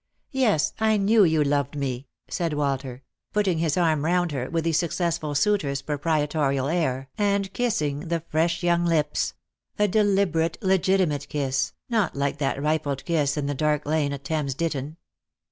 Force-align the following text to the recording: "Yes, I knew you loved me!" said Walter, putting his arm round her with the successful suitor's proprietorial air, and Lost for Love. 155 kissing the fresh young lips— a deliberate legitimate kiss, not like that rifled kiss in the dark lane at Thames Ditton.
"Yes, 0.31 0.73
I 0.79 0.97
knew 0.97 1.23
you 1.23 1.43
loved 1.43 1.75
me!" 1.75 2.07
said 2.27 2.53
Walter, 2.53 3.03
putting 3.33 3.59
his 3.59 3.77
arm 3.77 4.03
round 4.03 4.31
her 4.31 4.49
with 4.49 4.63
the 4.63 4.71
successful 4.71 5.35
suitor's 5.35 5.83
proprietorial 5.83 6.69
air, 6.69 7.11
and 7.19 7.45
Lost 7.45 7.77
for 7.77 7.85
Love. 7.85 8.03
155 8.09 8.09
kissing 8.09 8.09
the 8.09 8.31
fresh 8.31 8.63
young 8.63 8.85
lips— 8.85 9.33
a 9.77 9.87
deliberate 9.87 10.57
legitimate 10.63 11.29
kiss, 11.29 11.73
not 11.87 12.15
like 12.15 12.39
that 12.39 12.59
rifled 12.59 13.05
kiss 13.05 13.37
in 13.37 13.45
the 13.45 13.53
dark 13.53 13.85
lane 13.85 14.11
at 14.11 14.23
Thames 14.23 14.55
Ditton. 14.55 14.97